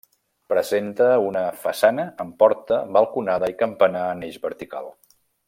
Presenta 0.51 1.09
una 1.25 1.43
façana, 1.65 2.05
amb 2.25 2.33
porta, 2.45 2.79
balconada 2.97 3.51
i 3.55 3.57
campanar 3.61 4.03
en 4.17 4.27
eix 4.31 4.41
vertical. 4.49 4.91